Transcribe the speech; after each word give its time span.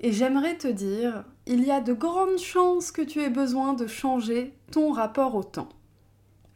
et 0.00 0.12
j'aimerais 0.12 0.56
te 0.56 0.68
dire, 0.68 1.24
il 1.46 1.64
y 1.64 1.70
a 1.70 1.80
de 1.80 1.92
grandes 1.92 2.38
chances 2.38 2.92
que 2.92 3.02
tu 3.02 3.20
aies 3.20 3.30
besoin 3.30 3.72
de 3.72 3.86
changer 3.86 4.54
ton 4.70 4.92
rapport 4.92 5.34
au 5.34 5.42
temps. 5.42 5.68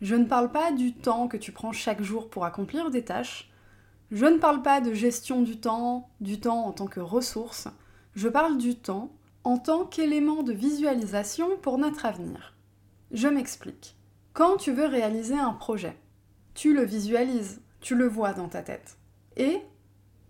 Je 0.01 0.15
ne 0.15 0.25
parle 0.25 0.51
pas 0.51 0.73
du 0.73 0.95
temps 0.95 1.29
que 1.29 1.37
tu 1.37 1.53
prends 1.53 1.73
chaque 1.73 2.03
jour 2.03 2.29
pour 2.29 2.45
accomplir 2.45 2.91
des 2.91 3.05
tâches, 3.05 3.51
je 4.11 4.27
ne 4.27 4.39
parle 4.39 4.63
pas 4.63 4.81
de 4.81 4.93
gestion 4.93 5.43
du 5.43 5.59
temps, 5.59 6.11
du 6.21 6.39
temps 6.39 6.67
en 6.67 6.73
tant 6.73 6.87
que 6.87 7.01
ressource, 7.01 7.69
je 8.15 8.29
parle 8.29 8.59
du 8.59 8.77
temps 8.77 9.11
en 9.45 9.59
tant 9.59 9.85
qu'élément 9.85 10.43
de 10.43 10.53
visualisation 10.53 11.57
pour 11.63 11.79
notre 11.79 12.05
avenir. 12.05 12.55
Je 13.11 13.29
m'explique. 13.29 13.97
Quand 14.33 14.57
tu 14.57 14.73
veux 14.73 14.87
réaliser 14.87 15.39
un 15.39 15.53
projet, 15.53 15.97
tu 16.55 16.75
le 16.75 16.85
visualises, 16.85 17.61
tu 17.81 17.95
le 17.95 18.07
vois 18.07 18.33
dans 18.35 18.49
ta 18.49 18.63
tête. 18.63 18.99
Et 19.37 19.63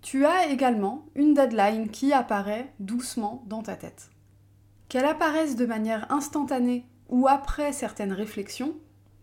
tu 0.02 0.26
as 0.26 0.48
également 0.48 1.06
une 1.14 1.32
deadline 1.32 1.88
qui 1.88 2.12
apparaît 2.12 2.72
doucement 2.80 3.44
dans 3.46 3.62
ta 3.62 3.76
tête. 3.76 4.10
Qu'elle 4.88 5.04
apparaisse 5.04 5.56
de 5.56 5.64
manière 5.64 6.10
instantanée 6.12 6.84
ou 7.08 7.28
après 7.28 7.72
certaines 7.72 8.12
réflexions, 8.12 8.74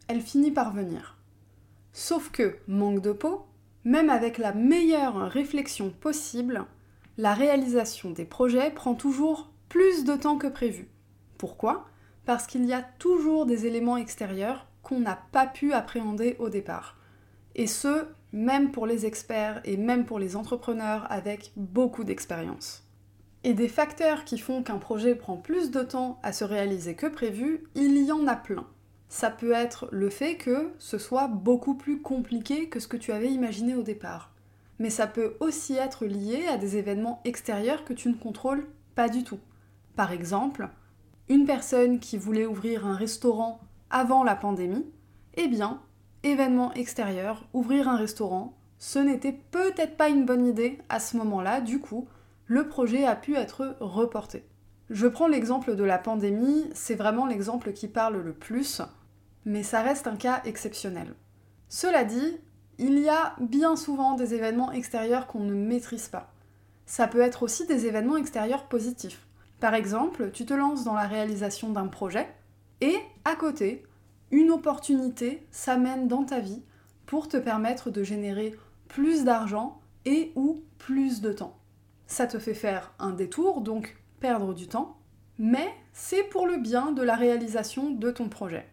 elle 0.08 0.22
finit 0.22 0.52
par 0.52 0.74
venir. 0.74 1.18
Sauf 1.92 2.32
que, 2.32 2.58
manque 2.68 3.02
de 3.02 3.12
peau, 3.12 3.46
même 3.84 4.10
avec 4.10 4.38
la 4.38 4.54
meilleure 4.54 5.30
réflexion 5.30 5.90
possible, 5.90 6.66
la 7.18 7.34
réalisation 7.34 8.12
des 8.12 8.26
projets 8.26 8.72
prend 8.72 8.96
toujours 8.96 9.52
plus 9.68 10.06
de 10.06 10.16
temps 10.16 10.38
que 10.38 10.48
prévu. 10.48 10.88
Pourquoi? 11.38 11.88
Parce 12.26 12.48
qu'il 12.48 12.66
y 12.66 12.74
a 12.74 12.82
toujours 12.82 13.46
des 13.46 13.66
éléments 13.66 13.98
extérieurs 13.98 14.66
qu'on 14.82 15.02
n'a 15.02 15.20
pas 15.32 15.46
pu 15.46 15.74
appréhender 15.74 16.38
au 16.40 16.50
départ. 16.50 16.98
Et 17.56 17.68
ce, 17.68 18.06
même 18.32 18.72
pour 18.72 18.86
les 18.86 19.06
experts 19.06 19.62
et 19.66 19.78
même 19.78 20.06
pour 20.06 20.20
les 20.20 20.36
entrepreneurs 20.36 21.08
avec 21.12 21.52
beaucoup 21.56 22.04
d'expérience. 22.04 22.84
Et 23.44 23.54
des 23.54 23.70
facteurs 23.70 24.26
qui 24.26 24.38
font 24.38 24.64
qu'un 24.64 24.78
projet 24.78 25.16
prend 25.16 25.38
plus 25.38 25.72
de 25.72 25.82
temps 25.82 26.20
à 26.24 26.34
se 26.34 26.44
réaliser 26.44 26.96
que 26.96 27.08
prévu, 27.08 27.64
il 27.76 27.98
y 27.98 28.12
en 28.12 28.28
a 28.28 28.36
plein. 28.36 28.68
Ça 29.08 29.32
peut 29.32 29.54
être 29.54 29.88
le 29.92 30.10
fait 30.10 30.36
que 30.36 30.72
ce 30.78 30.98
soit 30.98 31.28
beaucoup 31.28 31.74
plus 31.74 32.02
compliqué 32.02 32.70
que 32.70 32.80
ce 32.80 32.88
que 32.88 32.98
tu 32.98 33.12
avais 33.12 33.32
imaginé 33.32 33.76
au 33.76 33.82
départ. 33.82 34.34
Mais 34.78 34.90
ça 34.90 35.08
peut 35.08 35.36
aussi 35.40 35.74
être 35.74 36.06
lié 36.06 36.46
à 36.48 36.58
des 36.58 36.78
événements 36.78 37.22
extérieurs 37.26 37.86
que 37.86 37.94
tu 37.94 38.10
ne 38.10 38.14
contrôles 38.14 38.68
pas 38.96 39.10
du 39.10 39.24
tout. 39.24 39.40
Par 39.96 40.12
exemple, 40.12 40.70
une 41.28 41.46
personne 41.46 42.00
qui 42.00 42.18
voulait 42.18 42.46
ouvrir 42.46 42.86
un 42.86 42.96
restaurant 42.96 43.62
avant 43.90 44.24
la 44.24 44.36
pandémie, 44.36 44.86
eh 45.36 45.48
bien, 45.48 45.82
événement 46.24 46.74
extérieur, 46.74 47.46
ouvrir 47.54 47.88
un 47.88 47.98
restaurant, 47.98 48.54
ce 48.78 49.00
n'était 49.00 49.38
peut-être 49.52 49.98
pas 49.98 50.10
une 50.10 50.26
bonne 50.26 50.46
idée 50.46 50.80
à 50.90 51.00
ce 51.00 51.18
moment-là, 51.18 51.62
du 51.62 51.80
coup, 51.80 52.08
le 52.46 52.68
projet 52.68 53.06
a 53.06 53.16
pu 53.16 53.36
être 53.36 53.76
reporté. 53.80 54.46
Je 54.90 55.08
prends 55.08 55.28
l'exemple 55.28 55.76
de 55.76 55.84
la 55.84 56.00
pandémie, 56.00 56.70
c'est 56.74 56.96
vraiment 56.96 57.26
l'exemple 57.26 57.74
qui 57.74 57.88
parle 57.88 58.18
le 58.18 58.34
plus, 58.34 58.82
mais 59.46 59.64
ça 59.64 59.82
reste 59.82 60.08
un 60.08 60.16
cas 60.16 60.42
exceptionnel. 60.46 61.14
Cela 61.68 62.04
dit, 62.04 62.38
il 62.80 62.98
y 62.98 63.10
a 63.10 63.36
bien 63.40 63.76
souvent 63.76 64.14
des 64.14 64.34
événements 64.34 64.72
extérieurs 64.72 65.28
qu'on 65.28 65.44
ne 65.44 65.54
maîtrise 65.54 66.08
pas. 66.08 66.34
Ça 66.86 67.08
peut 67.08 67.22
être 67.22 67.44
aussi 67.44 67.68
des 67.68 67.86
événements 67.86 68.18
extérieurs 68.18 68.66
positifs. 68.66 69.28
Par 69.60 69.76
exemple, 69.76 70.32
tu 70.32 70.46
te 70.46 70.54
lances 70.54 70.86
dans 70.86 70.96
la 70.96 71.06
réalisation 71.06 71.70
d'un 71.70 71.88
projet, 71.88 72.28
et 72.82 72.96
à 73.26 73.36
côté, 73.36 73.84
une 74.32 74.52
opportunité 74.52 75.48
s'amène 75.52 76.08
dans 76.08 76.24
ta 76.24 76.40
vie 76.40 76.64
pour 77.06 77.28
te 77.28 77.38
permettre 77.38 77.90
de 77.90 78.04
générer 78.04 78.56
plus 78.88 79.24
d'argent 79.24 79.82
et 80.06 80.32
ou 80.36 80.64
plus 80.78 81.22
de 81.22 81.32
temps. 81.34 81.60
Ça 82.08 82.28
te 82.28 82.40
fait 82.40 82.54
faire 82.54 82.94
un 83.00 83.12
détour, 83.12 83.62
donc 83.62 83.98
perdre 84.20 84.54
du 84.54 84.68
temps, 84.68 84.98
mais 85.38 85.74
c'est 85.94 86.24
pour 86.24 86.48
le 86.48 86.58
bien 86.58 86.92
de 86.92 87.02
la 87.02 87.16
réalisation 87.16 87.92
de 87.92 88.12
ton 88.12 88.30
projet. 88.30 88.68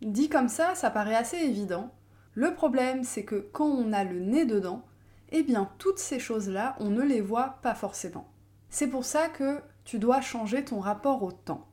Dit 0.00 0.28
comme 0.28 0.48
ça, 0.48 0.74
ça 0.74 0.90
paraît 0.90 1.14
assez 1.14 1.38
évident. 1.38 1.92
Le 2.34 2.54
problème, 2.54 3.04
c'est 3.04 3.24
que 3.24 3.36
quand 3.52 3.66
on 3.66 3.92
a 3.92 4.04
le 4.04 4.20
nez 4.20 4.44
dedans, 4.44 4.84
eh 5.30 5.42
bien 5.42 5.70
toutes 5.78 5.98
ces 5.98 6.18
choses-là, 6.18 6.76
on 6.80 6.90
ne 6.90 7.02
les 7.02 7.20
voit 7.20 7.58
pas 7.62 7.74
forcément. 7.74 8.28
C'est 8.68 8.88
pour 8.88 9.04
ça 9.04 9.28
que 9.28 9.60
tu 9.84 9.98
dois 9.98 10.20
changer 10.20 10.64
ton 10.64 10.80
rapport 10.80 11.22
au 11.22 11.32
temps. 11.32 11.68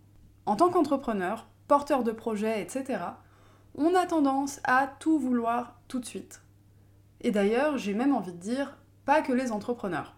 En 0.45 0.55
tant 0.55 0.69
qu'entrepreneur, 0.69 1.47
porteur 1.67 2.03
de 2.03 2.11
projet, 2.11 2.61
etc., 2.61 2.99
on 3.79 3.95
a 3.95 4.05
tendance 4.05 4.59
à 4.65 4.87
tout 4.99 5.17
vouloir 5.17 5.79
tout 5.87 5.99
de 5.99 6.05
suite. 6.05 6.41
Et 7.21 7.31
d'ailleurs, 7.31 7.77
j'ai 7.77 7.93
même 7.93 8.13
envie 8.13 8.33
de 8.33 8.37
dire, 8.37 8.77
pas 9.05 9.21
que 9.21 9.31
les 9.31 9.53
entrepreneurs. 9.53 10.15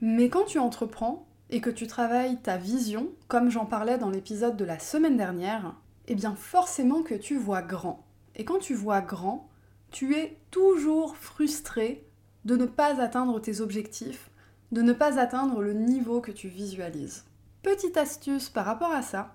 Mais 0.00 0.28
quand 0.28 0.44
tu 0.44 0.58
entreprends 0.58 1.26
et 1.48 1.60
que 1.60 1.70
tu 1.70 1.86
travailles 1.86 2.42
ta 2.42 2.56
vision, 2.56 3.08
comme 3.28 3.48
j'en 3.48 3.64
parlais 3.64 3.96
dans 3.96 4.10
l'épisode 4.10 4.56
de 4.56 4.64
la 4.64 4.80
semaine 4.80 5.16
dernière, 5.16 5.76
eh 6.08 6.16
bien 6.16 6.34
forcément 6.34 7.02
que 7.02 7.14
tu 7.14 7.36
vois 7.36 7.62
grand. 7.62 8.04
Et 8.34 8.44
quand 8.44 8.58
tu 8.58 8.74
vois 8.74 9.00
grand, 9.00 9.48
tu 9.92 10.16
es 10.16 10.36
toujours 10.50 11.16
frustré 11.16 12.04
de 12.44 12.56
ne 12.56 12.66
pas 12.66 13.00
atteindre 13.00 13.40
tes 13.40 13.60
objectifs, 13.60 14.30
de 14.72 14.82
ne 14.82 14.92
pas 14.92 15.20
atteindre 15.20 15.62
le 15.62 15.74
niveau 15.74 16.20
que 16.20 16.32
tu 16.32 16.48
visualises. 16.48 17.24
Petite 17.62 17.96
astuce 17.96 18.50
par 18.50 18.66
rapport 18.66 18.92
à 18.92 19.02
ça, 19.02 19.32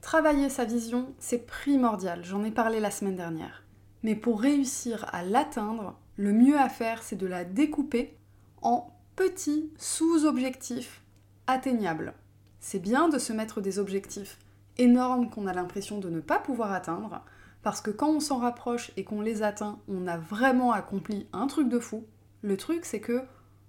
Travailler 0.00 0.48
sa 0.48 0.64
vision, 0.64 1.14
c'est 1.18 1.46
primordial, 1.46 2.24
j'en 2.24 2.42
ai 2.42 2.50
parlé 2.50 2.80
la 2.80 2.90
semaine 2.90 3.16
dernière. 3.16 3.64
Mais 4.02 4.16
pour 4.16 4.40
réussir 4.40 5.06
à 5.12 5.22
l'atteindre, 5.22 5.98
le 6.16 6.32
mieux 6.32 6.58
à 6.58 6.70
faire, 6.70 7.02
c'est 7.02 7.16
de 7.16 7.26
la 7.26 7.44
découper 7.44 8.16
en 8.62 8.90
petits 9.14 9.70
sous-objectifs 9.76 11.02
atteignables. 11.46 12.14
C'est 12.60 12.78
bien 12.78 13.08
de 13.08 13.18
se 13.18 13.34
mettre 13.34 13.60
des 13.60 13.78
objectifs 13.78 14.38
énormes 14.78 15.28
qu'on 15.28 15.46
a 15.46 15.52
l'impression 15.52 15.98
de 15.98 16.08
ne 16.08 16.20
pas 16.20 16.38
pouvoir 16.38 16.72
atteindre, 16.72 17.22
parce 17.62 17.82
que 17.82 17.90
quand 17.90 18.08
on 18.08 18.20
s'en 18.20 18.38
rapproche 18.38 18.92
et 18.96 19.04
qu'on 19.04 19.20
les 19.20 19.42
atteint, 19.42 19.78
on 19.86 20.06
a 20.06 20.16
vraiment 20.16 20.72
accompli 20.72 21.28
un 21.34 21.46
truc 21.46 21.68
de 21.68 21.78
fou. 21.78 22.06
Le 22.40 22.56
truc, 22.56 22.86
c'est 22.86 23.00
que 23.00 23.22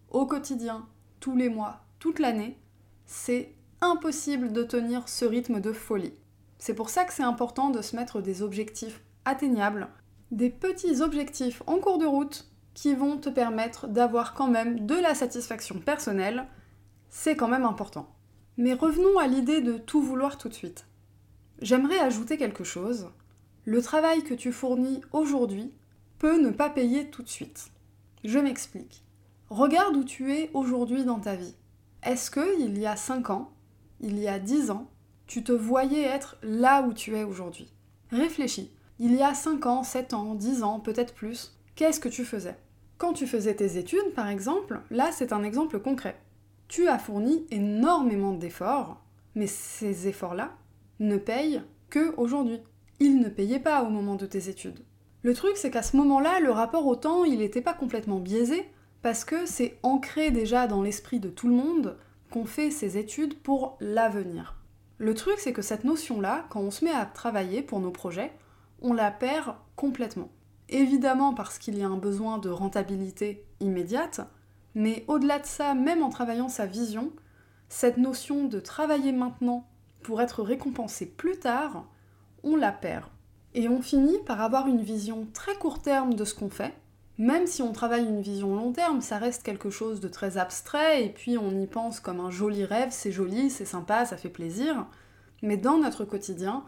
au 0.09 0.25
quotidien, 0.25 0.88
tous 1.19 1.36
les 1.36 1.50
mois, 1.50 1.84
toute 2.00 2.19
l'année, 2.19 2.58
c'est 3.06 3.53
impossible 3.81 4.53
de 4.53 4.63
tenir 4.63 5.09
ce 5.09 5.25
rythme 5.25 5.59
de 5.59 5.74
folie. 5.74 6.13
C'est 6.61 6.75
pour 6.75 6.91
ça 6.91 7.05
que 7.05 7.13
c'est 7.13 7.23
important 7.23 7.72
de 7.72 7.81
se 7.81 7.95
mettre 7.95 8.22
des 8.22 8.44
objectifs 8.44 9.01
atteignables, 9.25 9.88
des 10.29 10.51
petits 10.51 11.01
objectifs 11.01 11.63
en 11.66 11.79
cours 11.79 11.97
de 11.97 12.05
route 12.05 12.51
qui 12.75 12.94
vont 12.94 13.17
te 13.17 13.29
permettre 13.29 13.88
d'avoir 13.88 14.35
quand 14.35 14.47
même 14.47 14.85
de 14.85 14.94
la 14.94 15.16
satisfaction 15.16 15.79
personnelle. 15.79 16.45
C'est 17.09 17.35
quand 17.35 17.47
même 17.47 17.66
important. 17.66 18.13
Mais 18.57 18.75
revenons 18.75 19.17
à 19.17 19.25
l'idée 19.25 19.61
de 19.61 19.79
tout 19.79 20.03
vouloir 20.03 20.38
tout 20.38 20.50
de 20.50 20.53
suite. 20.53 20.85
J'aimerais 21.63 21.97
ajouter 21.97 22.38
quelque 22.38 22.63
chose. 22.63 23.09
Le 23.66 23.81
travail 23.81 24.23
que 24.23 24.35
tu 24.35 24.51
fournis 24.51 25.01
aujourd'hui 25.13 25.73
peut 26.19 26.39
ne 26.39 26.51
pas 26.51 26.69
payer 26.69 27.09
tout 27.09 27.23
de 27.23 27.27
suite. 27.27 27.71
Je 28.23 28.38
m'explique. 28.38 29.03
Regarde 29.50 29.97
où 29.97 30.03
tu 30.03 30.31
es 30.31 30.51
aujourd'hui 30.53 31.05
dans 31.05 31.19
ta 31.19 31.35
vie. 31.35 31.55
Est-ce 32.03 32.29
que 32.29 32.62
il 32.62 32.77
y 32.77 32.86
a 32.86 32.95
5 32.95 33.31
ans, 33.31 33.51
il 34.00 34.19
y 34.19 34.27
a 34.27 34.38
10 34.38 34.69
ans, 34.69 34.91
tu 35.31 35.45
te 35.45 35.54
voyais 35.54 36.04
être 36.04 36.36
là 36.44 36.81
où 36.81 36.92
tu 36.92 37.16
es 37.16 37.24
aujourd'hui. 37.24 37.72
Réfléchis. 38.12 38.69
Il 39.00 39.16
y 39.16 39.24
a 39.24 39.33
5 39.33 39.66
ans, 39.66 39.81
7 39.81 40.13
ans, 40.13 40.36
10 40.36 40.62
ans, 40.62 40.81
peut-être 40.81 41.13
plus, 41.13 41.57
qu'est-ce 41.75 42.01
que 42.01 42.10
tu 42.10 42.25
faisais? 42.25 42.57
Quand 42.98 43.13
tu 43.13 43.25
faisais 43.25 43.56
tes 43.56 43.78
études, 43.78 44.13
par 44.13 44.28
exemple, 44.28 44.81
là 44.92 45.13
c'est 45.13 45.31
un 45.31 45.44
exemple 45.44 45.80
concret. 45.80 46.19
Tu 46.68 46.89
as 46.89 47.00
fourni 47.00 47.45
énormément 47.50 48.33
d'efforts, 48.33 49.01
mais 49.33 49.48
ces 49.48 50.10
efforts-là 50.10 50.51
ne 51.00 51.16
payent 51.16 51.62
que 51.89 52.13
aujourd'hui. 52.18 52.60
Ils 53.00 53.18
ne 53.22 53.30
payaient 53.30 53.57
pas 53.57 53.84
au 53.84 53.89
moment 53.89 54.16
de 54.16 54.25
tes 54.25 54.50
études. 54.50 54.84
Le 55.22 55.34
truc, 55.34 55.56
c'est 55.56 55.72
qu'à 55.72 55.81
ce 55.81 55.95
moment-là, 55.95 56.42
le 56.42 56.51
rapport 56.51 56.86
au 56.88 56.98
temps, 56.98 57.24
il 57.24 57.39
n'était 57.39 57.62
pas 57.62 57.74
complètement 57.74 58.19
biaisé, 58.19 58.66
parce 59.01 59.24
que 59.24 59.45
c'est 59.45 59.80
ancré 59.81 60.30
déjà 60.31 60.68
dans 60.68 60.81
l'esprit 60.81 61.22
de 61.22 61.30
tout 61.30 61.48
le 61.48 61.56
monde 61.56 61.98
qu'on 62.31 62.44
fait 62.44 62.69
ses 62.69 62.98
études 62.98 63.39
pour 63.39 63.77
l'avenir. 63.80 64.57
Le 65.01 65.15
truc, 65.15 65.39
c'est 65.39 65.51
que 65.51 65.63
cette 65.63 65.83
notion-là, 65.83 66.45
quand 66.51 66.59
on 66.59 66.69
se 66.69 66.86
met 66.86 66.92
à 66.92 67.07
travailler 67.07 67.63
pour 67.63 67.80
nos 67.80 67.89
projets, 67.89 68.31
on 68.83 68.94
la 68.94 69.09
perd 69.09 69.56
complètement. 69.75 70.30
Évidemment 70.69 71.33
parce 71.33 71.57
qu'il 71.57 71.75
y 71.75 71.81
a 71.81 71.88
un 71.88 71.98
besoin 71.98 72.38
de 72.38 72.51
rentabilité 72.51 73.44
immédiate, 73.59 74.21
mais 74.75 75.03
au-delà 75.07 75.39
de 75.39 75.48
ça, 75.48 75.74
même 75.74 76.03
en 76.03 76.12
travaillant 76.12 76.50
sa 76.50 76.68
vision, 76.68 77.12
cette 77.68 77.98
notion 77.98 78.45
de 78.45 78.59
travailler 78.59 79.12
maintenant 79.12 79.65
pour 80.03 80.21
être 80.21 80.44
récompensé 80.44 81.07
plus 81.07 81.39
tard, 81.39 81.88
on 82.44 82.56
la 82.56 82.71
perd. 82.71 83.09
Et 83.56 83.68
on 83.68 83.81
finit 83.81 84.19
par 84.27 84.39
avoir 84.39 84.68
une 84.68 84.83
vision 84.83 85.27
très 85.33 85.56
court 85.56 85.81
terme 85.81 86.13
de 86.13 86.25
ce 86.25 86.36
qu'on 86.36 86.51
fait. 86.51 86.75
Même 87.21 87.45
si 87.45 87.62
on 87.62 87.71
travaille 87.71 88.07
une 88.07 88.23
vision 88.23 88.56
long 88.56 88.71
terme, 88.71 89.00
ça 89.00 89.19
reste 89.19 89.44
quelque 89.44 89.69
chose 89.69 90.00
de 90.00 90.07
très 90.07 90.39
abstrait, 90.39 91.06
et 91.06 91.09
puis 91.09 91.38
on 91.38 91.51
y 91.51 91.68
pense 91.68 92.00
comme 92.00 92.19
un 92.19 92.31
joli 92.31 92.65
rêve, 92.65 92.88
c'est 92.89 93.12
joli, 93.12 93.51
c'est 93.51 93.63
sympa, 93.63 94.07
ça 94.07 94.18
fait 94.18 94.27
plaisir. 94.27 94.88
Mais 95.44 95.56
dans 95.56 95.77
notre 95.77 96.03
quotidien, 96.03 96.63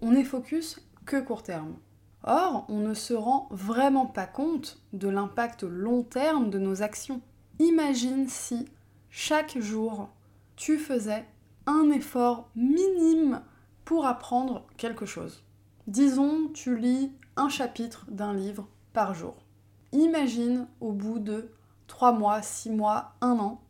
on 0.00 0.14
est 0.14 0.22
focus 0.22 0.80
que 1.06 1.20
court 1.20 1.42
terme. 1.42 1.74
Or, 2.22 2.66
on 2.68 2.78
ne 2.78 2.94
se 2.94 3.14
rend 3.14 3.48
vraiment 3.50 4.06
pas 4.06 4.26
compte 4.26 4.80
de 4.92 5.08
l'impact 5.08 5.64
long 5.64 6.04
terme 6.04 6.50
de 6.50 6.60
nos 6.60 6.82
actions. 6.82 7.20
Imagine 7.58 8.28
si 8.28 8.64
chaque 9.10 9.58
jour, 9.58 10.08
tu 10.54 10.78
faisais 10.78 11.24
un 11.66 11.90
effort 11.90 12.48
minime 12.54 13.42
pour 13.84 14.06
apprendre 14.06 14.68
quelque 14.76 15.04
chose. 15.04 15.42
Disons, 15.88 16.46
tu 16.54 16.76
lis 16.76 17.10
un 17.34 17.48
chapitre 17.48 18.06
d'un 18.08 18.34
livre 18.34 18.68
par 18.92 19.12
jour. 19.12 19.45
Imagine 19.92 20.66
au 20.80 20.92
bout 20.92 21.18
de 21.18 21.50
3 21.86 22.12
mois, 22.12 22.42
6 22.42 22.70
mois, 22.70 23.14
1 23.20 23.38
an, 23.38 23.60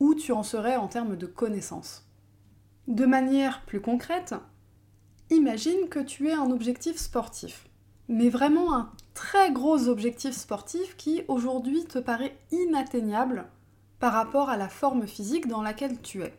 où 0.00 0.14
tu 0.14 0.32
en 0.32 0.42
serais 0.42 0.76
en 0.76 0.88
termes 0.88 1.16
de 1.16 1.26
connaissances. 1.26 2.06
De 2.86 3.04
manière 3.04 3.64
plus 3.66 3.80
concrète, 3.80 4.34
imagine 5.30 5.88
que 5.90 5.98
tu 5.98 6.28
aies 6.28 6.34
un 6.34 6.50
objectif 6.50 6.96
sportif, 6.96 7.68
mais 8.08 8.30
vraiment 8.30 8.74
un 8.74 8.92
très 9.14 9.52
gros 9.52 9.88
objectif 9.88 10.34
sportif 10.34 10.96
qui 10.96 11.22
aujourd'hui 11.28 11.84
te 11.84 11.98
paraît 11.98 12.38
inatteignable 12.50 13.46
par 13.98 14.12
rapport 14.12 14.48
à 14.48 14.56
la 14.56 14.68
forme 14.68 15.06
physique 15.06 15.48
dans 15.48 15.62
laquelle 15.62 16.00
tu 16.00 16.22
es. 16.22 16.34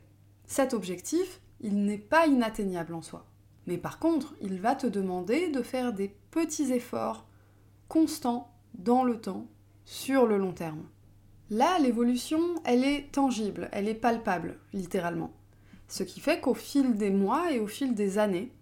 Cet 0.47 0.73
objectif, 0.73 1.41
il 1.61 1.85
n'est 1.85 1.97
pas 1.97 2.25
inatteignable 2.25 2.93
en 2.93 3.01
soi. 3.01 3.25
Mais 3.67 3.77
par 3.77 3.99
contre, 3.99 4.33
il 4.41 4.59
va 4.59 4.75
te 4.75 4.87
demander 4.87 5.49
de 5.49 5.61
faire 5.61 5.93
des 5.93 6.07
petits 6.31 6.71
efforts 6.71 7.27
constants 7.87 8.49
dans 8.75 9.03
le 9.03 9.19
temps, 9.19 9.47
sur 9.85 10.25
le 10.25 10.37
long 10.37 10.53
terme. 10.53 10.83
Là, 11.49 11.79
l'évolution, 11.79 12.39
elle 12.63 12.83
est 12.83 13.11
tangible, 13.11 13.69
elle 13.71 13.87
est 13.87 13.95
palpable, 13.95 14.59
littéralement. 14.71 15.31
Ce 15.87 16.03
qui 16.03 16.19
fait 16.19 16.39
qu'au 16.39 16.53
fil 16.53 16.95
des 16.95 17.09
mois 17.09 17.51
et 17.51 17.59
au 17.59 17.65
fil 17.65 17.95
des 17.95 18.19
années, 18.19 18.53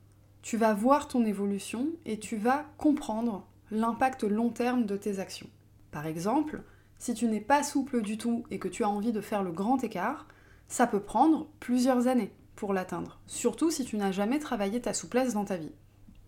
tu 0.42 0.56
vas 0.56 0.74
voir 0.74 1.10
ton 1.10 1.26
évolution 1.26 1.90
et 2.06 2.20
tu 2.20 2.38
vas 2.38 2.66
comprendre 2.78 3.46
l'impact 3.72 4.24
long 4.24 4.50
terme 4.50 4.86
de 4.86 4.96
tes 4.96 5.20
actions. 5.20 5.50
Par 5.92 6.06
exemple, 6.06 6.64
si 7.00 7.14
tu 7.14 7.28
n'es 7.28 7.42
pas 7.42 7.64
souple 7.64 8.02
du 8.02 8.18
tout 8.18 8.46
et 8.50 8.60
que 8.60 8.70
tu 8.70 8.86
as 8.86 8.90
envie 8.90 9.12
de 9.12 9.20
faire 9.20 9.44
le 9.44 9.52
grand 9.52 9.84
écart, 9.84 10.26
ça 10.70 10.88
peut 10.88 11.02
prendre 11.02 11.48
plusieurs 11.60 12.08
années 12.08 12.32
pour 12.56 12.74
l'atteindre, 12.74 13.20
surtout 13.28 13.70
si 13.70 13.84
tu 13.84 13.98
n'as 13.98 14.12
jamais 14.12 14.40
travaillé 14.40 14.82
ta 14.82 14.94
souplesse 14.94 15.34
dans 15.34 15.46
ta 15.46 15.58
vie. 15.58 15.74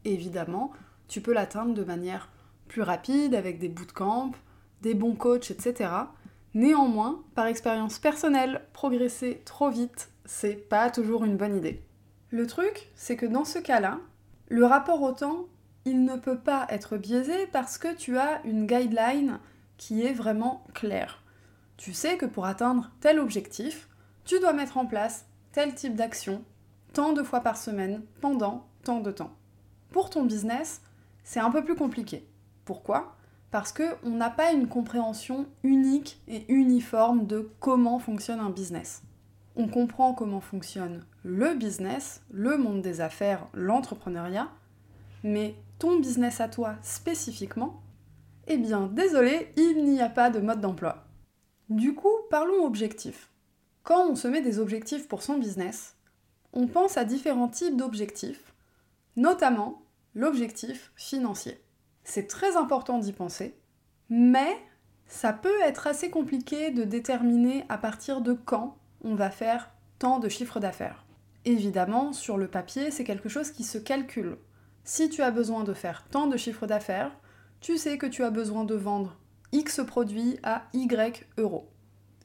évidemment, 0.06 0.72
tu 1.08 1.22
peux 1.22 1.34
l'atteindre 1.34 1.74
de 1.74 1.84
manière 1.84 2.30
plus 2.70 2.82
rapide, 2.84 3.36
avec 3.36 3.60
des 3.60 3.68
bootcamps, 3.68 4.32
des 4.82 4.94
bons 4.94 5.16
coachs, 5.16 5.52
etc. 5.52 5.90
Néanmoins, 6.54 7.22
par 7.36 7.48
expérience 7.48 8.00
personnelle, 8.00 8.62
progresser 8.72 9.42
trop 9.44 9.70
vite, 9.70 10.10
c'est 10.24 10.56
pas 10.70 10.90
toujours 10.90 11.26
une 11.26 11.36
bonne 11.36 11.58
idée. 11.58 11.84
Le 12.32 12.48
truc, 12.48 12.90
c'est 12.96 13.18
que 13.18 13.26
dans 13.26 13.44
ce 13.44 13.60
cas-là, 13.60 14.00
le 14.48 14.66
rapport 14.66 15.02
au 15.02 15.12
temps, 15.12 15.48
il 15.86 16.04
ne 16.06 16.16
peut 16.16 16.38
pas 16.38 16.66
être 16.70 16.98
biaisé 16.98 17.48
parce 17.52 17.78
que 17.78 17.94
tu 17.94 18.18
as 18.18 18.42
une 18.46 18.66
guideline 18.66 19.40
qui 19.78 20.06
est 20.06 20.14
vraiment 20.14 20.64
claire. 20.74 21.24
Tu 21.78 21.94
sais 21.94 22.18
que 22.18 22.26
pour 22.26 22.46
atteindre 22.46 22.92
tel 23.00 23.20
objectif, 23.20 23.88
tu 24.26 24.40
dois 24.40 24.54
mettre 24.54 24.78
en 24.78 24.86
place 24.86 25.26
tel 25.52 25.74
type 25.74 25.96
d'action, 25.96 26.44
tant 26.94 27.14
de 27.14 27.24
fois 27.24 27.40
par 27.40 27.58
semaine, 27.58 28.04
pendant 28.22 28.68
tant 28.84 29.00
de 29.00 29.12
temps. 29.12 29.36
Pour 29.90 30.10
ton 30.10 30.24
business, 30.24 30.82
c'est 31.24 31.40
un 31.40 31.50
peu 31.50 31.64
plus 31.64 31.76
compliqué. 31.76 32.29
Pourquoi? 32.70 33.16
Parce 33.50 33.74
qu'on 33.74 34.12
n'a 34.12 34.30
pas 34.30 34.52
une 34.52 34.68
compréhension 34.68 35.48
unique 35.64 36.22
et 36.28 36.46
uniforme 36.54 37.26
de 37.26 37.50
comment 37.60 37.98
fonctionne 37.98 38.40
un 38.40 38.52
business. 38.52 39.02
On 39.56 39.68
comprend 39.68 40.14
comment 40.14 40.40
fonctionne 40.40 41.04
le 41.24 41.56
business, 41.56 42.22
le 42.30 42.60
monde 42.60 42.84
des 42.84 43.02
affaires, 43.02 43.48
l'entrepreneuriat, 43.56 44.52
mais 45.24 45.56
ton 45.80 45.98
business 45.98 46.42
à 46.42 46.48
toi 46.48 46.76
spécifiquement, 46.84 47.82
eh 48.46 48.58
bien 48.58 48.86
désolé, 48.86 49.52
il 49.58 49.84
n'y 49.84 50.00
a 50.00 50.10
pas 50.10 50.30
de 50.30 50.40
mode 50.40 50.62
d'emploi. 50.62 51.08
Du 51.70 51.96
coup, 51.96 52.14
parlons 52.30 52.68
objectifs. 52.68 53.32
Quand 53.82 54.12
on 54.12 54.16
se 54.16 54.28
met 54.28 54.44
des 54.44 54.60
objectifs 54.60 55.08
pour 55.08 55.24
son 55.24 55.40
business, 55.40 55.96
on 56.54 56.68
pense 56.68 56.98
à 56.98 57.04
différents 57.04 57.50
types 57.50 57.78
d'objectifs, 57.78 58.54
notamment 59.16 59.82
l'objectif 60.14 60.92
financier. 60.96 61.60
C'est 62.10 62.26
très 62.26 62.58
important 62.58 62.98
d'y 62.98 63.14
penser, 63.14 63.56
mais 64.10 64.58
ça 65.06 65.32
peut 65.32 65.62
être 65.64 65.86
assez 65.86 66.10
compliqué 66.10 66.72
de 66.72 66.84
déterminer 66.84 67.66
à 67.70 67.78
partir 67.78 68.22
de 68.22 68.34
quand 68.34 68.78
on 69.04 69.14
va 69.14 69.30
faire 69.30 69.70
tant 70.00 70.18
de 70.18 70.28
chiffres 70.28 70.60
d'affaires. 70.60 71.06
Évidemment, 71.46 72.12
sur 72.12 72.38
le 72.38 72.48
papier, 72.48 72.90
c'est 72.90 73.04
quelque 73.04 73.30
chose 73.30 73.52
qui 73.52 73.64
se 73.64 73.78
calcule. 73.78 74.38
Si 74.84 75.10
tu 75.10 75.22
as 75.22 75.30
besoin 75.30 75.64
de 75.64 75.76
faire 75.76 76.04
tant 76.10 76.26
de 76.26 76.36
chiffres 76.36 76.66
d'affaires, 76.66 77.12
tu 77.62 77.78
sais 77.78 78.00
que 78.00 78.08
tu 78.08 78.24
as 78.24 78.32
besoin 78.32 78.64
de 78.64 78.74
vendre 78.74 79.16
X 79.52 79.82
produits 79.86 80.40
à 80.42 80.64
Y 80.74 81.28
euros. 81.38 81.70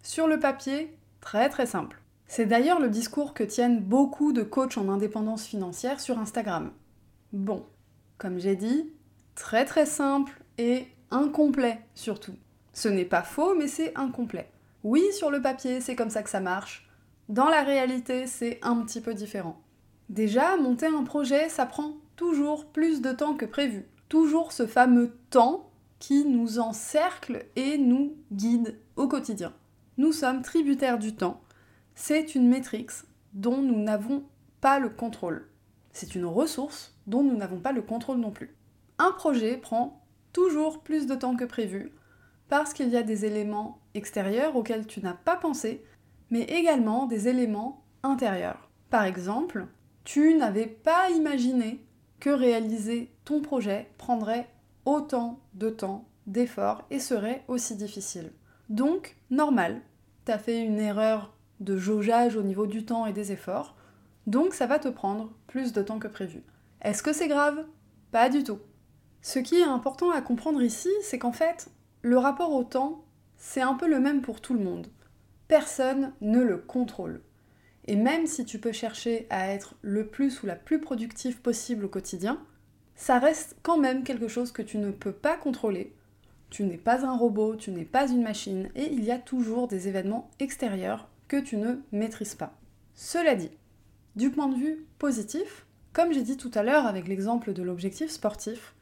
Sur 0.03 0.29
le 0.29 0.39
papier, 0.39 0.99
Très 1.21 1.51
très 1.51 1.67
simple. 1.67 2.03
C'est 2.27 2.45
d'ailleurs 2.47 2.81
le 2.81 2.91
discours 2.91 3.33
que 3.33 3.45
tiennent 3.45 3.81
beaucoup 3.81 4.33
de 4.33 4.43
coachs 4.43 4.79
en 4.79 4.91
indépendance 4.91 5.47
financière 5.47 6.01
sur 6.01 6.19
Instagram. 6.19 6.71
Bon, 7.33 7.67
comme 8.19 8.39
j'ai 8.39 8.57
dit, 8.57 8.93
très 9.35 9.65
très 9.65 9.87
simple 9.87 10.33
et 10.59 10.87
incomplet 11.11 11.81
surtout. 11.95 12.35
Ce 12.73 12.89
n'est 12.89 13.05
pas 13.05 13.23
faux, 13.23 13.55
mais 13.55 13.69
c'est 13.69 13.97
incomplet. 13.97 14.51
Oui, 14.83 15.03
sur 15.13 15.31
le 15.31 15.41
papier, 15.41 15.81
c'est 15.81 15.97
comme 15.97 16.11
ça 16.11 16.23
que 16.23 16.31
ça 16.31 16.41
marche. 16.41 16.89
Dans 17.29 17.49
la 17.49 17.63
réalité, 17.63 18.27
c'est 18.27 18.59
un 18.63 18.77
petit 18.83 19.01
peu 19.01 19.15
différent. 19.15 19.61
Déjà, 20.11 20.57
monter 20.57 20.87
un 20.87 21.05
projet, 21.05 21.49
ça 21.49 21.67
prend 21.67 21.95
toujours 22.17 22.67
plus 22.67 23.01
de 23.01 23.13
temps 23.13 23.35
que 23.35 23.47
prévu. 23.47 23.87
Toujours 24.09 24.53
ce 24.53 24.67
fameux 24.67 25.17
temps 25.31 25.71
qui 25.99 26.25
nous 26.25 26.59
encercle 26.59 27.47
et 27.57 27.79
nous 27.79 28.15
guide 28.33 28.79
au 28.97 29.09
quotidien. 29.09 29.55
Nous 29.97 30.13
sommes 30.13 30.43
tributaires 30.43 30.99
du 30.99 31.15
temps. 31.15 31.41
C'est 31.95 32.35
une 32.35 32.49
métrique 32.49 32.91
dont 33.33 33.63
nous 33.63 33.81
n'avons 33.83 34.25
pas 34.61 34.79
le 34.79 34.91
contrôle. 34.91 35.49
C'est 35.93 36.15
une 36.15 36.27
ressource 36.27 36.95
dont 37.07 37.23
nous 37.23 37.37
n'avons 37.37 37.61
pas 37.61 37.73
le 37.73 37.83
contrôle 37.83 38.19
non 38.19 38.33
plus. 38.33 38.55
Un 38.99 39.13
projet 39.13 39.57
prend 39.57 40.05
toujours 40.33 40.81
plus 40.83 41.07
de 41.07 41.15
temps 41.15 41.37
que 41.37 41.45
prévu 41.45 41.93
parce 42.49 42.73
qu'il 42.73 42.89
y 42.89 42.97
a 42.97 43.03
des 43.03 43.25
éléments 43.25 43.81
extérieurs 43.95 44.55
auxquels 44.57 44.87
tu 44.87 45.01
n'as 45.01 45.15
pas 45.15 45.37
pensé, 45.37 45.85
mais 46.31 46.43
également 46.43 47.07
des 47.07 47.29
éléments 47.29 47.85
intérieurs. 48.03 48.71
Par 48.91 49.05
exemple, 49.05 49.67
tu 50.05 50.35
n'avais 50.35 50.67
pas 50.67 51.11
imaginé 51.11 51.85
que 52.21 52.31
réaliser 52.31 53.11
ton 53.25 53.41
projet 53.41 53.91
prendrait 53.99 54.49
autant 54.85 55.41
de 55.55 55.71
temps, 55.71 56.05
d'efforts 56.27 56.85
et 56.91 57.01
serait 57.01 57.45
aussi 57.49 57.77
difficile. 57.77 58.33
Donc, 58.69 59.17
normal, 59.31 59.81
t'as 60.25 60.39
fait 60.39 60.63
une 60.63 60.79
erreur 60.79 61.35
de 61.61 61.77
jaugeage 61.77 62.37
au 62.37 62.43
niveau 62.43 62.67
du 62.67 62.85
temps 62.85 63.07
et 63.07 63.13
des 63.13 63.33
efforts, 63.33 63.77
donc 64.27 64.55
ça 64.55 64.67
va 64.67 64.79
te 64.79 64.89
prendre 64.89 65.33
plus 65.47 65.73
de 65.73 65.83
temps 65.83 65.99
que 65.99 66.09
prévu. 66.09 66.43
Est-ce 66.81 67.03
que 67.03 67.13
c'est 67.13 67.29
grave? 67.29 67.65
Pas 68.11 68.29
du 68.29 68.43
tout. 68.43 68.59
Ce 69.25 69.39
qui 69.39 69.57
est 69.57 69.65
important 69.65 70.11
à 70.11 70.21
comprendre 70.21 70.63
ici, 70.63 70.91
c'est 71.01 71.19
qu'en 71.19 71.33
fait, 71.33 71.71
le 72.03 72.19
rapport 72.19 72.53
au 72.53 72.63
temps, 72.63 73.05
c'est 73.39 73.63
un 73.63 73.73
peu 73.73 73.89
le 73.89 73.99
même 73.99 74.21
pour 74.21 74.43
tout 74.43 74.53
le 74.53 74.63
monde. 74.63 74.89
Personne 75.49 76.13
ne 76.21 76.43
le 76.43 76.59
contrôle. 76.59 77.23
Et 77.87 77.97
même 77.97 78.27
si 78.27 78.45
tu 78.45 78.59
peux 78.59 78.73
chercher 78.73 79.27
à 79.31 79.49
être 79.49 79.77
le 79.81 80.07
plus 80.07 80.43
ou 80.43 80.47
la 80.47 80.57
plus 80.57 80.79
productive 80.79 81.41
possible 81.41 81.87
au 81.87 81.89
quotidien, 81.89 82.39
ça 82.95 83.19
reste 83.19 83.57
quand 83.63 83.79
même 83.79 84.05
quelque 84.05 84.29
chose 84.29 84.53
que 84.53 84.63
tu 84.63 84.77
ne 84.77 84.91
peux 84.91 85.13
pas 85.13 85.37
contrôler 85.37 85.97
tu 86.55 86.63
n'es 86.63 86.79
pas 86.79 87.05
un 87.05 87.17
robot, 87.17 87.57
tu 87.57 87.73
n'es 87.73 87.85
pas 87.85 88.09
une 88.09 88.23
machine, 88.23 88.69
et 88.77 88.87
il 88.93 89.03
y 89.03 89.11
a 89.11 89.19
toujours 89.19 89.67
des 89.67 89.89
événements 89.89 90.31
extérieurs 90.39 91.09
que 91.27 91.37
tu 91.37 91.57
ne 91.57 91.79
maîtrises 91.91 92.37
pas. 92.37 92.57
Cela 92.95 93.35
dit, 93.35 93.51
du 94.15 94.31
point 94.31 94.47
de 94.47 94.55
vue 94.55 94.87
positif, 95.01 95.67
comme 95.93 96.13
j'ai 96.13 96.23
dit 96.23 96.37
tout 96.37 96.53
à 96.55 96.63
l'heure 96.63 96.87
avec 96.87 97.09
l'exemple 97.09 97.55
de 97.55 97.65
l'objectif 97.65 98.09
sportif, 98.09 98.74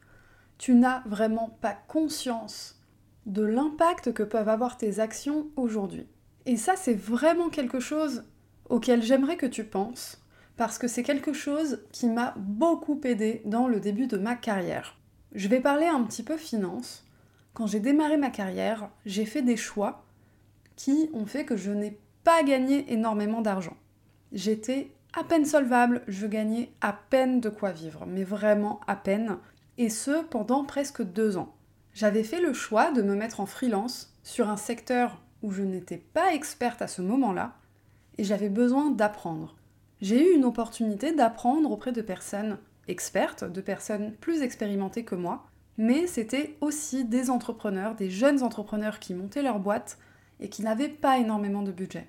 tu 0.63 0.75
n'as 0.75 1.03
vraiment 1.05 1.57
pas 1.59 1.73
conscience 1.73 2.81
de 3.25 3.43
l'impact 3.43 4.13
que 4.13 4.23
peuvent 4.23 4.47
avoir 4.47 4.77
tes 4.77 5.01
actions 5.01 5.47
aujourd'hui. 5.57 6.07
Et 6.45 6.55
ça, 6.55 6.77
c'est 6.77 6.93
vraiment 6.93 7.49
quelque 7.49 7.81
chose 7.81 8.23
auquel 8.69 9.03
j'aimerais 9.03 9.35
que 9.35 9.45
tu 9.45 9.65
penses, 9.65 10.23
parce 10.55 10.77
que 10.77 10.87
c'est 10.87 11.03
quelque 11.03 11.33
chose 11.33 11.83
qui 11.91 12.07
m'a 12.07 12.33
beaucoup 12.37 12.97
aidé 13.03 13.41
dans 13.43 13.67
le 13.67 13.81
début 13.81 14.07
de 14.07 14.15
ma 14.15 14.35
carrière. 14.35 14.97
Je 15.33 15.49
vais 15.49 15.59
parler 15.59 15.87
un 15.87 16.01
petit 16.03 16.23
peu 16.23 16.37
finance, 16.37 17.05
quand 17.53 17.67
j'ai 17.67 17.81
démarré 17.81 18.15
ma 18.15 18.29
carrière, 18.29 18.89
j'ai 19.05 19.25
fait 19.25 19.41
des 19.41 19.57
choix 19.57 20.05
qui 20.77 21.09
ont 21.13 21.25
fait 21.25 21.43
que 21.43 21.57
je 21.57 21.71
n'ai 21.71 21.99
pas 22.23 22.41
gagné 22.41 22.93
énormément 22.93 23.41
d'argent. 23.41 23.75
J'étais 24.31 24.91
à 25.13 25.25
peine 25.25 25.45
solvable, 25.45 26.03
je 26.07 26.25
gagnais 26.25 26.71
à 26.79 26.93
peine 26.93 27.41
de 27.41 27.49
quoi 27.49 27.71
vivre, 27.71 28.05
mais 28.07 28.23
vraiment 28.23 28.79
à 28.87 28.95
peine, 28.95 29.37
et 29.77 29.89
ce 29.89 30.23
pendant 30.23 30.63
presque 30.63 31.01
deux 31.01 31.37
ans. 31.37 31.53
J'avais 31.93 32.23
fait 32.23 32.41
le 32.41 32.53
choix 32.53 32.91
de 32.91 33.01
me 33.01 33.15
mettre 33.15 33.39
en 33.39 33.45
freelance 33.45 34.13
sur 34.23 34.49
un 34.49 34.57
secteur 34.57 35.21
où 35.41 35.51
je 35.51 35.61
n'étais 35.61 35.97
pas 35.97 36.33
experte 36.33 36.81
à 36.81 36.87
ce 36.87 37.01
moment-là, 37.01 37.55
et 38.17 38.23
j'avais 38.23 38.49
besoin 38.49 38.91
d'apprendre. 38.91 39.55
J'ai 40.01 40.31
eu 40.31 40.35
une 40.35 40.45
opportunité 40.45 41.13
d'apprendre 41.13 41.71
auprès 41.71 41.91
de 41.91 42.01
personnes 42.01 42.57
expertes, 42.87 43.43
de 43.43 43.61
personnes 43.61 44.13
plus 44.13 44.41
expérimentées 44.41 45.03
que 45.03 45.15
moi, 45.15 45.45
mais 45.77 46.07
c'était 46.07 46.55
aussi 46.61 47.05
des 47.05 47.29
entrepreneurs, 47.29 47.95
des 47.95 48.09
jeunes 48.09 48.43
entrepreneurs 48.43 48.99
qui 48.99 49.13
montaient 49.13 49.41
leur 49.41 49.59
boîte 49.59 49.97
et 50.39 50.49
qui 50.49 50.61
n'avaient 50.61 50.89
pas 50.89 51.17
énormément 51.17 51.63
de 51.63 51.71
budget. 51.71 52.07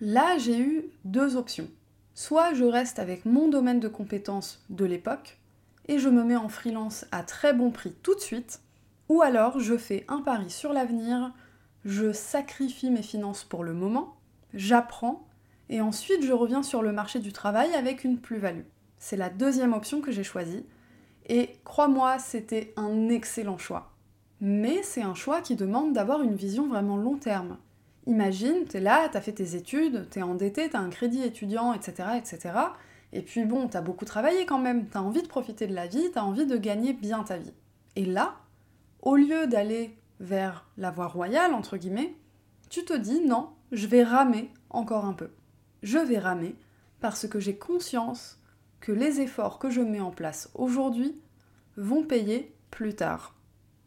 Là, 0.00 0.38
j'ai 0.38 0.58
eu 0.58 0.84
deux 1.04 1.36
options. 1.36 1.68
Soit 2.14 2.54
je 2.54 2.64
reste 2.64 2.98
avec 2.98 3.24
mon 3.24 3.48
domaine 3.48 3.80
de 3.80 3.88
compétences 3.88 4.64
de 4.70 4.84
l'époque 4.84 5.39
et 5.86 5.98
je 5.98 6.08
me 6.08 6.24
mets 6.24 6.36
en 6.36 6.48
freelance 6.48 7.06
à 7.12 7.22
très 7.22 7.52
bon 7.52 7.70
prix 7.70 7.92
tout 8.02 8.14
de 8.14 8.20
suite, 8.20 8.60
ou 9.08 9.22
alors 9.22 9.58
je 9.58 9.76
fais 9.76 10.04
un 10.08 10.20
pari 10.20 10.50
sur 10.50 10.72
l'avenir, 10.72 11.32
je 11.84 12.12
sacrifie 12.12 12.90
mes 12.90 13.02
finances 13.02 13.44
pour 13.44 13.64
le 13.64 13.72
moment, 13.72 14.16
j'apprends 14.54 15.26
et 15.68 15.80
ensuite 15.80 16.24
je 16.24 16.32
reviens 16.32 16.62
sur 16.62 16.82
le 16.82 16.92
marché 16.92 17.18
du 17.18 17.32
travail 17.32 17.72
avec 17.74 18.04
une 18.04 18.18
plus-value. 18.18 18.66
C'est 18.98 19.16
la 19.16 19.30
deuxième 19.30 19.72
option 19.72 20.00
que 20.00 20.12
j'ai 20.12 20.24
choisie 20.24 20.64
et 21.26 21.56
crois-moi, 21.64 22.18
c'était 22.18 22.72
un 22.76 23.08
excellent 23.08 23.58
choix. 23.58 23.92
Mais 24.40 24.82
c'est 24.82 25.02
un 25.02 25.14
choix 25.14 25.40
qui 25.40 25.54
demande 25.54 25.92
d'avoir 25.92 26.22
une 26.22 26.34
vision 26.34 26.66
vraiment 26.66 26.96
long 26.96 27.16
terme. 27.16 27.58
Imagine, 28.06 28.64
t'es 28.64 28.80
là, 28.80 29.08
t'as 29.08 29.20
fait 29.20 29.32
tes 29.32 29.54
études, 29.54 30.08
t'es 30.10 30.22
endetté, 30.22 30.70
t'as 30.70 30.78
un 30.78 30.88
crédit 30.88 31.22
étudiant, 31.22 31.72
etc., 31.72 32.08
etc. 32.16 32.50
Et 33.12 33.22
puis 33.22 33.44
bon, 33.44 33.68
t'as 33.68 33.80
beaucoup 33.80 34.04
travaillé 34.04 34.46
quand 34.46 34.58
même, 34.58 34.86
t'as 34.86 35.00
envie 35.00 35.22
de 35.22 35.28
profiter 35.28 35.66
de 35.66 35.74
la 35.74 35.86
vie, 35.86 36.10
t'as 36.12 36.22
envie 36.22 36.46
de 36.46 36.56
gagner 36.56 36.92
bien 36.92 37.24
ta 37.24 37.38
vie. 37.38 37.52
Et 37.96 38.04
là, 38.04 38.36
au 39.02 39.16
lieu 39.16 39.46
d'aller 39.46 39.96
vers 40.20 40.66
la 40.76 40.90
voie 40.90 41.08
royale, 41.08 41.54
entre 41.54 41.76
guillemets, 41.76 42.14
tu 42.68 42.84
te 42.84 42.92
dis 42.92 43.20
non, 43.20 43.50
je 43.72 43.86
vais 43.86 44.04
ramer 44.04 44.50
encore 44.68 45.04
un 45.04 45.12
peu. 45.12 45.30
Je 45.82 45.98
vais 45.98 46.18
ramer 46.18 46.54
parce 47.00 47.26
que 47.26 47.40
j'ai 47.40 47.56
conscience 47.56 48.38
que 48.80 48.92
les 48.92 49.20
efforts 49.20 49.58
que 49.58 49.70
je 49.70 49.80
mets 49.80 50.00
en 50.00 50.10
place 50.10 50.50
aujourd'hui 50.54 51.20
vont 51.76 52.04
payer 52.04 52.54
plus 52.70 52.94
tard. 52.94 53.34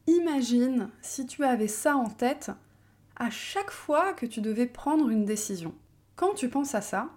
Imagine 0.08 0.90
si 1.02 1.26
tu 1.26 1.44
avais 1.44 1.68
ça 1.68 1.96
en 1.96 2.10
tête 2.10 2.52
à 3.16 3.30
chaque 3.30 3.72
fois 3.72 4.14
que 4.14 4.26
tu 4.26 4.42
devais 4.42 4.66
prendre 4.66 5.10
une 5.10 5.26
décision. 5.26 5.74
Quand 6.16 6.34
tu 6.34 6.50
penses 6.50 6.76
à 6.76 6.82
ça, 6.82 7.10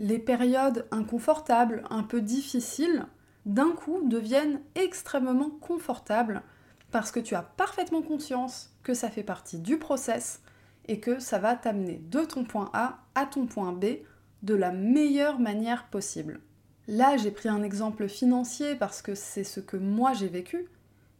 les 0.00 0.18
périodes 0.18 0.86
inconfortables, 0.90 1.84
un 1.90 2.02
peu 2.02 2.22
difficiles, 2.22 3.04
d'un 3.44 3.70
coup 3.72 4.00
deviennent 4.02 4.60
extrêmement 4.74 5.50
confortables 5.50 6.42
parce 6.90 7.12
que 7.12 7.20
tu 7.20 7.34
as 7.34 7.42
parfaitement 7.42 8.00
conscience 8.00 8.74
que 8.82 8.94
ça 8.94 9.10
fait 9.10 9.22
partie 9.22 9.58
du 9.58 9.78
process 9.78 10.40
et 10.88 11.00
que 11.00 11.20
ça 11.20 11.38
va 11.38 11.54
t'amener 11.54 12.00
de 12.10 12.20
ton 12.20 12.44
point 12.44 12.70
A 12.72 13.00
à 13.14 13.26
ton 13.26 13.46
point 13.46 13.72
B 13.72 13.98
de 14.42 14.54
la 14.54 14.72
meilleure 14.72 15.38
manière 15.38 15.86
possible. 15.88 16.40
Là, 16.88 17.18
j'ai 17.18 17.30
pris 17.30 17.50
un 17.50 17.62
exemple 17.62 18.08
financier 18.08 18.76
parce 18.76 19.02
que 19.02 19.14
c'est 19.14 19.44
ce 19.44 19.60
que 19.60 19.76
moi 19.76 20.14
j'ai 20.14 20.28
vécu, 20.28 20.66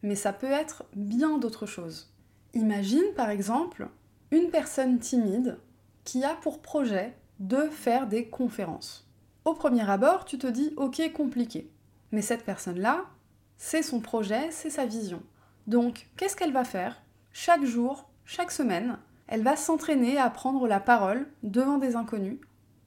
mais 0.03 0.17
ça 0.17 0.33
peut 0.33 0.51
être 0.51 0.85
bien 0.97 1.37
d'autres 1.37 1.67
choses. 1.67 2.15
Imagine 2.55 3.13
par 3.15 3.29
exemple 3.29 3.89
une 4.31 4.49
personne 4.49 4.99
timide 4.99 5.59
qui 6.05 6.25
a 6.25 6.35
pour 6.35 6.63
projet 6.63 7.15
de 7.41 7.69
faire 7.71 8.07
des 8.07 8.29
conférences. 8.29 9.09
Au 9.45 9.55
premier 9.55 9.89
abord, 9.89 10.25
tu 10.25 10.39
te 10.39 10.47
dis 10.47 10.73
ok 10.77 11.13
compliqué. 11.13 11.71
Mais 12.13 12.23
cette 12.23 12.45
personne-là, 12.45 13.07
c'est 13.57 13.83
son 13.83 14.01
projet, 14.01 14.51
c'est 14.51 14.71
sa 14.71 14.87
vision. 14.87 15.23
Donc, 15.67 16.09
qu'est-ce 16.17 16.37
qu'elle 16.37 16.53
va 16.53 16.65
faire 16.65 17.03
Chaque 17.33 17.65
jour, 17.65 18.09
chaque 18.25 18.53
semaine, 18.53 18.99
elle 19.27 19.43
va 19.43 19.57
s'entraîner 19.57 20.19
à 20.19 20.29
prendre 20.29 20.67
la 20.67 20.81
parole 20.81 21.27
devant 21.43 21.79
des 21.79 21.97
inconnus, 21.97 22.39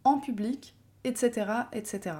en 0.03 0.19
public, 0.19 0.75
etc., 1.03 1.51
etc. 1.71 2.17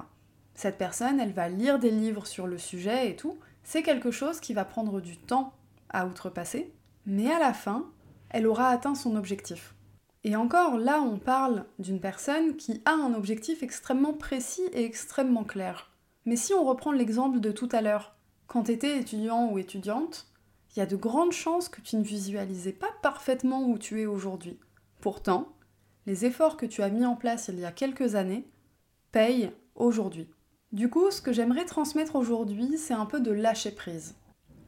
Cette 0.56 0.78
personne, 0.78 1.20
elle 1.20 1.34
va 1.34 1.50
lire 1.50 1.80
des 1.80 1.92
livres 1.92 2.25
sur 2.25 2.48
le 2.48 2.58
sujet 2.58 3.10
et 3.10 3.16
tout. 3.16 3.38
C'est 3.63 3.84
quelque 3.84 4.12
chose 4.12 4.40
qui 4.40 4.54
va 4.54 4.66
prendre 4.66 5.02
du 5.02 5.18
temps 5.18 5.54
à 5.90 6.08
outrepasser, 6.08 6.74
mais 7.06 7.32
à 7.32 7.40
la 7.40 7.54
fin, 7.54 7.86
elle 8.30 8.48
aura 8.48 8.70
atteint 8.70 8.96
son 8.96 9.16
objectif. 9.16 9.75
Et 10.24 10.36
encore, 10.36 10.77
là, 10.77 11.01
on 11.01 11.18
parle 11.18 11.65
d'une 11.80 12.00
personne 12.00 12.56
qui 12.56 12.82
a 12.86 12.94
un 12.94 13.13
objectif 13.13 13.62
extrêmement 13.62 14.13
précis 14.13 14.63
et 14.72 14.86
extrêmement 14.86 15.44
clair. 15.44 15.92
Mais 16.25 16.38
si 16.38 16.53
on 16.53 16.63
reprend 16.63 16.94
l'exemple 16.94 17.42
de 17.42 17.51
tout 17.51 17.70
à 17.72 17.82
l'heure, 17.82 18.15
quand 18.48 18.63
tu 18.63 18.72
étais 18.72 19.00
étudiant 19.00 19.51
ou 19.51 19.58
étudiante, 19.58 20.27
il 20.75 20.80
y 20.80 20.82
a 20.82 20.86
de 20.86 20.96
grandes 20.96 21.34
chances 21.34 21.70
que 21.70 21.82
tu 21.82 21.98
ne 21.98 22.03
visualisais 22.03 22.72
pas 22.72 22.92
parfaitement 23.01 23.63
où 23.63 23.77
tu 23.77 24.01
es 24.01 24.06
aujourd'hui. 24.06 24.58
Pourtant, 25.01 25.50
les 26.06 26.25
efforts 26.25 26.58
que 26.58 26.65
tu 26.65 26.82
as 26.82 26.89
mis 26.89 27.06
en 27.06 27.15
place 27.15 27.50
il 27.50 27.60
y 27.60 27.65
a 27.65 27.72
quelques 27.72 28.15
années 28.15 28.48
payent 29.12 29.51
aujourd'hui. 29.75 30.30
Du 30.72 30.89
coup, 30.89 31.12
ce 31.12 31.22
que 31.22 31.34
j'aimerais 31.34 31.65
transmettre 31.65 32.15
aujourd'hui, 32.15 32.77
c'est 32.77 32.94
un 32.94 33.06
peu 33.06 33.20
de 33.20 33.32
lâcher 33.32 33.72
prise. 33.72 34.15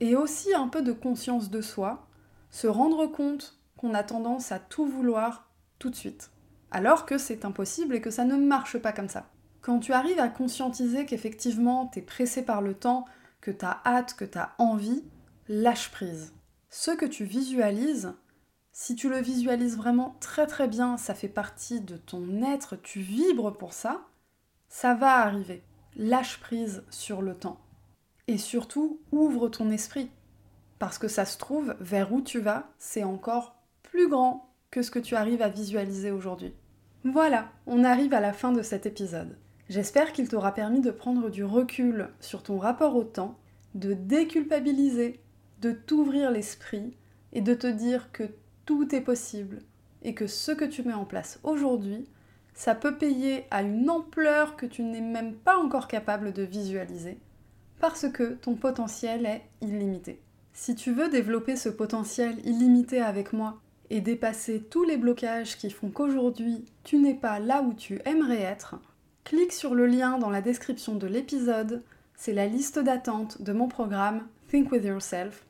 Et 0.01 0.15
aussi 0.15 0.53
un 0.53 0.67
peu 0.67 0.81
de 0.81 0.91
conscience 0.91 1.49
de 1.49 1.61
soi, 1.61 2.07
se 2.51 2.67
rendre 2.67 3.07
compte 3.07 3.57
qu'on 3.77 3.93
a 3.93 4.03
tendance 4.03 4.51
à 4.51 4.59
tout 4.59 4.85
vouloir 4.85 5.49
tout 5.79 5.89
de 5.89 5.95
suite. 5.95 6.31
Alors 6.71 7.05
que 7.05 7.17
c'est 7.17 7.45
impossible 7.45 7.95
et 7.95 8.01
que 8.01 8.09
ça 8.09 8.25
ne 8.25 8.35
marche 8.35 8.77
pas 8.77 8.91
comme 8.91 9.09
ça. 9.09 9.29
Quand 9.61 9.79
tu 9.79 9.93
arrives 9.93 10.19
à 10.19 10.29
conscientiser 10.29 11.05
qu'effectivement 11.05 11.87
t'es 11.87 12.01
pressé 12.01 12.43
par 12.43 12.61
le 12.61 12.73
temps, 12.73 13.05
que 13.41 13.51
t'as 13.51 13.81
hâte, 13.85 14.15
que 14.15 14.25
t'as 14.25 14.51
envie, 14.57 15.03
lâche 15.47 15.91
prise. 15.91 16.33
Ce 16.69 16.91
que 16.91 17.05
tu 17.05 17.25
visualises, 17.25 18.13
si 18.71 18.95
tu 18.95 19.09
le 19.09 19.19
visualises 19.19 19.77
vraiment 19.77 20.17
très 20.19 20.47
très 20.47 20.67
bien, 20.67 20.97
ça 20.97 21.13
fait 21.13 21.29
partie 21.29 21.81
de 21.81 21.97
ton 21.97 22.43
être, 22.43 22.75
tu 22.75 22.99
vibres 22.99 23.57
pour 23.57 23.73
ça, 23.73 24.05
ça 24.67 24.93
va 24.93 25.19
arriver 25.19 25.63
lâche 25.95 26.39
prise 26.39 26.83
sur 26.89 27.21
le 27.21 27.35
temps. 27.35 27.59
Et 28.27 28.37
surtout, 28.37 28.99
ouvre 29.11 29.49
ton 29.49 29.71
esprit. 29.71 30.09
Parce 30.79 30.97
que 30.97 31.07
ça 31.07 31.25
se 31.25 31.37
trouve, 31.37 31.75
vers 31.79 32.11
où 32.11 32.21
tu 32.21 32.39
vas, 32.39 32.69
c'est 32.77 33.03
encore 33.03 33.55
grand 34.03 34.53
que 34.71 34.81
ce 34.81 34.91
que 34.91 34.99
tu 34.99 35.15
arrives 35.15 35.41
à 35.41 35.49
visualiser 35.49 36.11
aujourd'hui. 36.11 36.53
Voilà, 37.03 37.49
on 37.65 37.83
arrive 37.83 38.13
à 38.13 38.19
la 38.19 38.33
fin 38.33 38.51
de 38.51 38.61
cet 38.61 38.85
épisode. 38.85 39.37
J'espère 39.69 40.11
qu'il 40.11 40.27
t'aura 40.27 40.53
permis 40.53 40.81
de 40.81 40.91
prendre 40.91 41.29
du 41.29 41.43
recul 41.43 42.09
sur 42.19 42.43
ton 42.43 42.57
rapport 42.57 42.95
au 42.95 43.03
temps, 43.03 43.37
de 43.73 43.93
déculpabiliser, 43.93 45.19
de 45.61 45.71
t'ouvrir 45.71 46.31
l'esprit 46.31 46.95
et 47.33 47.41
de 47.41 47.53
te 47.53 47.67
dire 47.67 48.11
que 48.11 48.23
tout 48.65 48.93
est 48.93 49.01
possible 49.01 49.61
et 50.03 50.13
que 50.13 50.27
ce 50.27 50.51
que 50.51 50.65
tu 50.65 50.83
mets 50.83 50.93
en 50.93 51.05
place 51.05 51.39
aujourd'hui 51.43 52.07
ça 52.55 52.73
peut 52.73 52.95
payer 52.95 53.45
à 53.51 53.61
une 53.61 53.89
ampleur 53.89 54.55
que 54.55 54.65
tu 54.65 54.81
n'es 54.81 55.01
même 55.01 55.35
pas 55.35 55.57
encore 55.57 55.89
capable 55.89 56.31
de 56.31 56.41
visualiser, 56.41 57.19
parce 57.79 58.09
que 58.09 58.35
ton 58.35 58.55
potentiel 58.55 59.25
est 59.25 59.43
illimité. 59.61 60.21
Si 60.53 60.73
tu 60.73 60.93
veux 60.93 61.09
développer 61.09 61.57
ce 61.57 61.67
potentiel 61.67 62.39
illimité 62.45 63.01
avec 63.01 63.33
moi 63.33 63.61
et 63.89 64.01
dépasser 64.01 64.61
tous 64.61 64.83
les 64.83 64.97
blocages 64.97 65.57
qui 65.57 65.69
font 65.69 65.89
qu'aujourd'hui 65.89 66.65
tu 66.83 66.97
n'es 66.97 67.13
pas 67.13 67.39
là 67.39 67.61
où 67.61 67.73
tu 67.73 68.01
aimerais 68.05 68.41
être, 68.41 68.75
clique 69.23 69.53
sur 69.53 69.75
le 69.75 69.87
lien 69.87 70.17
dans 70.17 70.29
la 70.29 70.41
description 70.41 70.95
de 70.95 71.07
l'épisode, 71.07 71.83
c'est 72.15 72.33
la 72.33 72.47
liste 72.47 72.79
d'attente 72.79 73.41
de 73.41 73.53
mon 73.53 73.67
programme 73.67 74.27
Think 74.49 74.71
With 74.71 74.83
Yourself, 74.83 75.45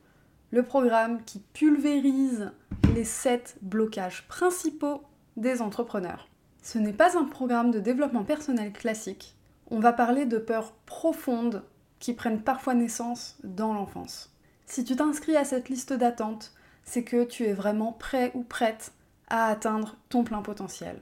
le 0.50 0.62
programme 0.62 1.22
qui 1.24 1.40
pulvérise 1.52 2.50
les 2.94 3.04
7 3.04 3.58
blocages 3.62 4.26
principaux 4.28 5.02
des 5.36 5.60
entrepreneurs. 5.60 6.28
Ce 6.62 6.78
n'est 6.78 6.92
pas 6.92 7.18
un 7.18 7.24
programme 7.24 7.70
de 7.70 7.78
développement 7.78 8.24
personnel 8.24 8.72
classique. 8.72 9.36
On 9.70 9.78
va 9.78 9.92
parler 9.92 10.26
de 10.26 10.38
peurs 10.38 10.72
profondes 10.86 11.62
qui 11.98 12.12
prennent 12.12 12.42
parfois 12.42 12.74
naissance 12.74 13.36
dans 13.44 13.74
l'enfance. 13.74 14.32
Si 14.66 14.82
tu 14.82 14.96
t'inscris 14.96 15.36
à 15.36 15.44
cette 15.44 15.68
liste 15.68 15.92
d'attente, 15.92 16.52
c'est 16.86 17.04
que 17.04 17.24
tu 17.24 17.44
es 17.44 17.52
vraiment 17.52 17.92
prêt 17.92 18.30
ou 18.34 18.42
prête 18.42 18.92
à 19.28 19.48
atteindre 19.48 19.96
ton 20.08 20.24
plein 20.24 20.40
potentiel. 20.40 20.98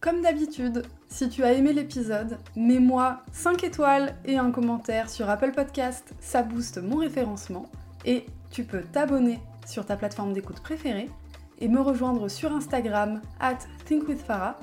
Comme 0.00 0.22
d'habitude, 0.22 0.82
si 1.08 1.28
tu 1.28 1.44
as 1.44 1.52
aimé 1.52 1.74
l'épisode, 1.74 2.38
mets-moi 2.56 3.22
5 3.32 3.62
étoiles 3.64 4.16
et 4.24 4.38
un 4.38 4.50
commentaire 4.50 5.10
sur 5.10 5.28
Apple 5.28 5.52
Podcast, 5.52 6.14
ça 6.20 6.42
booste 6.42 6.78
mon 6.78 6.96
référencement. 6.96 7.70
Et 8.06 8.24
tu 8.50 8.64
peux 8.64 8.80
t'abonner 8.80 9.38
sur 9.66 9.84
ta 9.84 9.96
plateforme 9.96 10.32
d'écoute 10.32 10.60
préférée 10.60 11.10
et 11.58 11.68
me 11.68 11.80
rejoindre 11.80 12.28
sur 12.28 12.52
Instagram 12.52 13.20
at 13.40 13.58
thinkwithfarah 13.84 14.58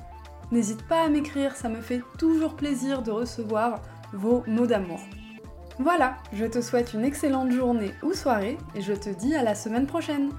N'hésite 0.51 0.87
pas 0.87 1.03
à 1.03 1.09
m'écrire, 1.09 1.55
ça 1.55 1.69
me 1.69 1.81
fait 1.81 2.01
toujours 2.17 2.55
plaisir 2.55 3.03
de 3.03 3.11
recevoir 3.11 3.81
vos 4.13 4.43
mots 4.47 4.65
d'amour. 4.65 5.01
Voilà, 5.79 6.17
je 6.33 6.45
te 6.45 6.59
souhaite 6.59 6.93
une 6.93 7.05
excellente 7.05 7.51
journée 7.51 7.93
ou 8.01 8.13
soirée 8.13 8.57
et 8.73 8.81
je 8.81 8.93
te 8.93 9.09
dis 9.09 9.35
à 9.35 9.43
la 9.43 9.53
semaine 9.53 9.85
prochaine. 9.85 10.31